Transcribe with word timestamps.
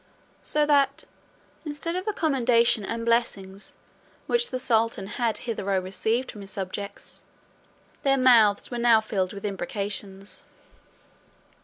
So 0.41 0.65
that, 0.65 1.05
instead 1.63 1.95
of 1.95 2.05
the 2.05 2.13
commendation 2.13 2.83
and 2.83 3.05
blessings 3.05 3.75
which 4.25 4.49
the 4.49 4.57
sultan 4.57 5.05
had 5.05 5.37
hitherto 5.45 5.79
received 5.79 6.31
from 6.31 6.41
his 6.41 6.49
subjects, 6.49 7.23
their 8.01 8.17
mouths 8.17 8.71
were 8.71 8.79
now 8.79 8.99
filled 8.99 9.31
with 9.31 9.45
imprecations. 9.45 10.43